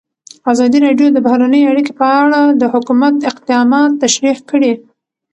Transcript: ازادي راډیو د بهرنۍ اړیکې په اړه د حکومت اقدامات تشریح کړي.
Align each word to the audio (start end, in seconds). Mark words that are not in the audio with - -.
ازادي 0.51 0.77
راډیو 0.85 1.07
د 1.13 1.17
بهرنۍ 1.25 1.61
اړیکې 1.71 1.93
په 1.99 2.05
اړه 2.21 2.41
د 2.61 2.63
حکومت 2.73 3.15
اقدامات 3.31 3.91
تشریح 4.03 4.37
کړي. 4.49 4.73